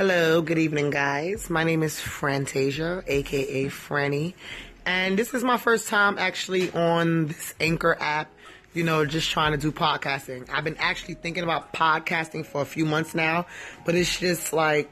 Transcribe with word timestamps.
Hello, 0.00 0.40
good 0.40 0.56
evening, 0.56 0.88
guys. 0.88 1.50
My 1.50 1.62
name 1.62 1.82
is 1.82 1.96
Frantasia, 1.96 3.04
aka 3.06 3.66
Franny, 3.66 4.32
and 4.86 5.18
this 5.18 5.34
is 5.34 5.44
my 5.44 5.58
first 5.58 5.88
time 5.88 6.16
actually 6.16 6.70
on 6.70 7.26
this 7.26 7.52
Anchor 7.60 7.98
app. 8.00 8.30
You 8.72 8.82
know, 8.82 9.04
just 9.04 9.30
trying 9.30 9.52
to 9.52 9.58
do 9.58 9.70
podcasting. 9.70 10.48
I've 10.48 10.64
been 10.64 10.78
actually 10.78 11.16
thinking 11.16 11.42
about 11.42 11.74
podcasting 11.74 12.46
for 12.46 12.62
a 12.62 12.64
few 12.64 12.86
months 12.86 13.14
now, 13.14 13.44
but 13.84 13.94
it's 13.94 14.18
just 14.18 14.54
like 14.54 14.90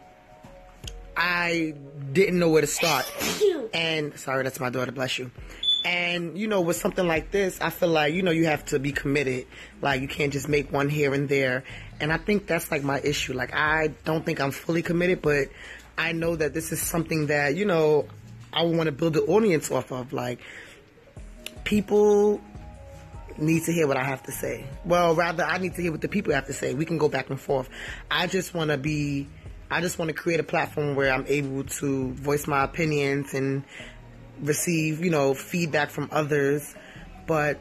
I 1.16 1.72
didn't 2.12 2.38
know 2.38 2.50
where 2.50 2.60
to 2.60 2.66
start. 2.66 3.10
And 3.72 4.14
sorry, 4.18 4.42
that's 4.44 4.60
my 4.60 4.68
daughter. 4.68 4.92
Bless 4.92 5.18
you. 5.18 5.30
And 5.84 6.36
you 6.36 6.48
know, 6.48 6.60
with 6.60 6.76
something 6.76 7.06
like 7.06 7.30
this, 7.30 7.60
I 7.60 7.70
feel 7.70 7.88
like 7.88 8.12
you 8.12 8.22
know 8.22 8.30
you 8.30 8.46
have 8.46 8.64
to 8.66 8.78
be 8.78 8.92
committed. 8.92 9.46
Like 9.80 10.00
you 10.00 10.08
can't 10.08 10.32
just 10.32 10.48
make 10.48 10.72
one 10.72 10.88
here 10.88 11.14
and 11.14 11.28
there. 11.28 11.64
And 12.00 12.12
I 12.12 12.18
think 12.18 12.46
that's 12.46 12.70
like 12.70 12.82
my 12.82 13.00
issue. 13.00 13.32
Like 13.32 13.54
I 13.54 13.88
don't 14.04 14.24
think 14.24 14.40
I'm 14.40 14.50
fully 14.50 14.82
committed, 14.82 15.22
but 15.22 15.48
I 15.96 16.12
know 16.12 16.36
that 16.36 16.54
this 16.54 16.72
is 16.72 16.80
something 16.80 17.26
that 17.26 17.56
you 17.56 17.64
know 17.64 18.06
I 18.52 18.62
want 18.64 18.86
to 18.86 18.92
build 18.92 19.16
an 19.16 19.22
audience 19.24 19.70
off 19.70 19.92
of. 19.92 20.12
Like 20.12 20.40
people 21.64 22.40
need 23.38 23.64
to 23.64 23.72
hear 23.72 23.86
what 23.86 23.96
I 23.96 24.04
have 24.04 24.22
to 24.24 24.32
say. 24.32 24.64
Well, 24.84 25.14
rather, 25.14 25.44
I 25.44 25.58
need 25.58 25.74
to 25.74 25.82
hear 25.82 25.92
what 25.92 26.00
the 26.00 26.08
people 26.08 26.32
have 26.32 26.46
to 26.46 26.52
say. 26.52 26.74
We 26.74 26.84
can 26.84 26.98
go 26.98 27.08
back 27.08 27.30
and 27.30 27.40
forth. 27.40 27.68
I 28.10 28.26
just 28.26 28.54
want 28.54 28.70
to 28.70 28.78
be. 28.78 29.28
I 29.70 29.82
just 29.82 29.98
want 29.98 30.08
to 30.08 30.14
create 30.14 30.40
a 30.40 30.44
platform 30.44 30.96
where 30.96 31.12
I'm 31.12 31.26
able 31.26 31.62
to 31.64 32.12
voice 32.12 32.46
my 32.46 32.64
opinions 32.64 33.34
and 33.34 33.64
receive, 34.40 35.04
you 35.04 35.10
know, 35.10 35.34
feedback 35.34 35.90
from 35.90 36.08
others. 36.12 36.74
But 37.26 37.58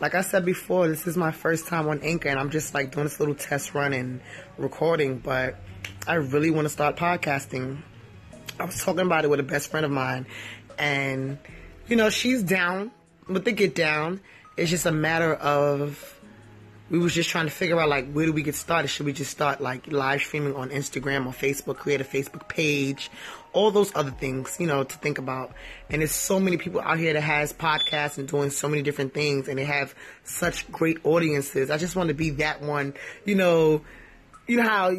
like 0.00 0.14
I 0.14 0.20
said 0.20 0.44
before, 0.44 0.88
this 0.88 1.06
is 1.06 1.16
my 1.16 1.32
first 1.32 1.66
time 1.66 1.88
on 1.88 2.00
Anchor 2.02 2.28
and 2.28 2.38
I'm 2.38 2.50
just 2.50 2.74
like 2.74 2.92
doing 2.92 3.04
this 3.04 3.18
little 3.18 3.34
test 3.34 3.74
run 3.74 3.92
and 3.92 4.20
recording, 4.56 5.18
but 5.18 5.56
I 6.06 6.14
really 6.14 6.50
want 6.50 6.66
to 6.66 6.68
start 6.68 6.96
podcasting. 6.96 7.82
I 8.60 8.64
was 8.64 8.82
talking 8.82 9.00
about 9.00 9.24
it 9.24 9.30
with 9.30 9.40
a 9.40 9.44
best 9.44 9.70
friend 9.70 9.84
of 9.84 9.92
mine 9.92 10.26
and 10.78 11.38
you 11.88 11.96
know, 11.96 12.10
she's 12.10 12.42
down 12.42 12.90
with 13.26 13.44
the 13.44 13.52
get 13.52 13.74
down. 13.74 14.20
It's 14.56 14.70
just 14.70 14.86
a 14.86 14.92
matter 14.92 15.34
of 15.34 16.17
we 16.90 16.98
was 16.98 17.14
just 17.14 17.28
trying 17.28 17.44
to 17.44 17.50
figure 17.50 17.78
out 17.80 17.88
like 17.88 18.10
where 18.12 18.26
do 18.26 18.32
we 18.32 18.42
get 18.42 18.54
started? 18.54 18.88
Should 18.88 19.06
we 19.06 19.12
just 19.12 19.30
start 19.30 19.60
like 19.60 19.90
live 19.92 20.22
streaming 20.22 20.54
on 20.54 20.70
Instagram 20.70 21.26
or 21.26 21.32
Facebook, 21.32 21.76
create 21.76 22.00
a 22.00 22.04
Facebook 22.04 22.48
page, 22.48 23.10
all 23.52 23.70
those 23.70 23.94
other 23.94 24.10
things, 24.10 24.56
you 24.58 24.66
know, 24.66 24.84
to 24.84 24.96
think 24.98 25.18
about. 25.18 25.52
And 25.90 26.00
there's 26.00 26.12
so 26.12 26.40
many 26.40 26.56
people 26.56 26.80
out 26.80 26.98
here 26.98 27.12
that 27.12 27.20
has 27.20 27.52
podcasts 27.52 28.18
and 28.18 28.26
doing 28.26 28.50
so 28.50 28.68
many 28.68 28.82
different 28.82 29.12
things 29.12 29.48
and 29.48 29.58
they 29.58 29.64
have 29.64 29.94
such 30.24 30.70
great 30.72 31.04
audiences. 31.04 31.70
I 31.70 31.76
just 31.76 31.96
want 31.96 32.08
to 32.08 32.14
be 32.14 32.30
that 32.30 32.62
one, 32.62 32.94
you 33.24 33.34
know, 33.34 33.82
you 34.46 34.56
know 34.56 34.62
how 34.62 34.94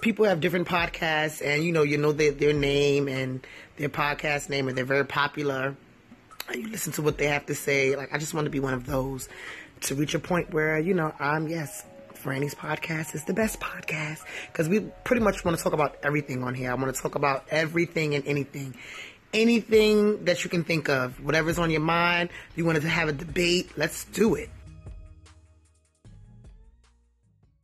people 0.00 0.24
have 0.24 0.40
different 0.40 0.66
podcasts 0.66 1.44
and 1.44 1.62
you 1.62 1.72
know, 1.72 1.82
you 1.82 1.98
know 1.98 2.12
their, 2.12 2.32
their 2.32 2.54
name 2.54 3.08
and 3.08 3.46
their 3.76 3.90
podcast 3.90 4.48
name 4.48 4.68
and 4.68 4.76
they're 4.78 4.84
very 4.84 5.04
popular. 5.04 5.76
You 6.54 6.68
listen 6.68 6.92
to 6.94 7.02
what 7.02 7.18
they 7.18 7.26
have 7.26 7.46
to 7.46 7.54
say. 7.54 7.96
Like 7.96 8.14
I 8.14 8.18
just 8.18 8.34
want 8.34 8.46
to 8.46 8.50
be 8.50 8.60
one 8.60 8.74
of 8.74 8.86
those 8.86 9.28
to 9.82 9.94
reach 9.94 10.14
a 10.14 10.18
point 10.18 10.52
where, 10.52 10.78
you 10.78 10.94
know, 10.94 11.12
I'm, 11.18 11.48
yes, 11.48 11.84
Franny's 12.14 12.54
podcast 12.54 13.14
is 13.14 13.24
the 13.24 13.34
best 13.34 13.60
podcast 13.60 14.20
because 14.50 14.68
we 14.68 14.80
pretty 15.04 15.22
much 15.22 15.44
want 15.44 15.56
to 15.56 15.62
talk 15.62 15.72
about 15.72 15.96
everything 16.02 16.42
on 16.42 16.54
here. 16.54 16.70
I 16.70 16.74
want 16.74 16.94
to 16.94 17.00
talk 17.00 17.14
about 17.14 17.44
everything 17.50 18.14
and 18.14 18.26
anything. 18.26 18.74
Anything 19.32 20.24
that 20.24 20.44
you 20.44 20.50
can 20.50 20.64
think 20.64 20.88
of, 20.88 21.22
whatever's 21.22 21.58
on 21.58 21.70
your 21.70 21.80
mind, 21.80 22.30
you 22.54 22.64
wanted 22.64 22.82
to 22.82 22.88
have 22.88 23.08
a 23.08 23.12
debate, 23.12 23.70
let's 23.76 24.04
do 24.04 24.34
it. 24.34 24.48